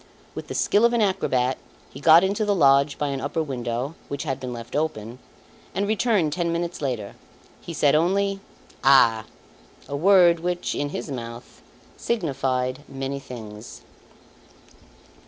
With 0.33 0.47
the 0.47 0.55
skill 0.55 0.83
of 0.83 0.93
an 0.93 1.01
acrobat, 1.03 1.59
he 1.91 1.99
got 1.99 2.23
into 2.23 2.43
the 2.43 2.55
lodge 2.55 2.97
by 2.97 3.09
an 3.09 3.21
upper 3.21 3.43
window 3.43 3.93
which 4.07 4.23
had 4.23 4.39
been 4.39 4.51
left 4.51 4.75
open, 4.75 5.19
and 5.75 5.87
returned 5.87 6.33
ten 6.33 6.51
minutes 6.51 6.81
later. 6.81 7.13
He 7.61 7.71
said 7.75 7.93
only, 7.93 8.39
"Ah!" 8.83 9.25
a 9.87 9.95
word 9.95 10.39
which, 10.39 10.73
in 10.73 10.89
his 10.89 11.11
mouth, 11.11 11.61
signified 11.97 12.79
many 12.89 13.19
things. 13.19 13.81